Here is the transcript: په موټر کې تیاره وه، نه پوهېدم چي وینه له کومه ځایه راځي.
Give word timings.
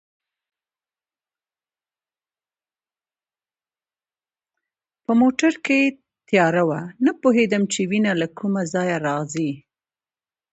په 5.03 5.11
موټر 5.21 5.53
کې 5.65 5.79
تیاره 6.29 6.63
وه، 6.67 6.79
نه 7.05 7.11
پوهېدم 7.21 7.63
چي 7.73 7.81
وینه 7.91 8.11
له 8.21 8.27
کومه 8.37 8.61
ځایه 8.73 8.97
راځي. 9.07 9.51